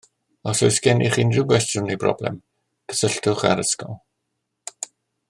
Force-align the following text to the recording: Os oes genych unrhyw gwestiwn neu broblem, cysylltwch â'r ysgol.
Os 0.51 0.61
oes 0.67 0.79
genych 0.85 1.19
unrhyw 1.23 1.43
gwestiwn 1.51 1.85
neu 1.91 1.99
broblem, 2.05 2.41
cysylltwch 2.95 3.47
â'r 3.51 3.63
ysgol. 3.67 3.95